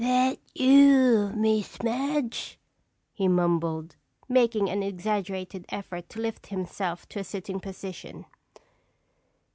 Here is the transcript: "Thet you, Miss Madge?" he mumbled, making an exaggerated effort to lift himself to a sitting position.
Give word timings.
"Thet 0.03 0.39
you, 0.55 1.31
Miss 1.35 1.79
Madge?" 1.83 2.57
he 3.13 3.27
mumbled, 3.27 3.97
making 4.27 4.67
an 4.67 4.81
exaggerated 4.81 5.67
effort 5.69 6.09
to 6.09 6.19
lift 6.19 6.47
himself 6.47 7.07
to 7.09 7.19
a 7.19 7.23
sitting 7.23 7.59
position. 7.59 8.25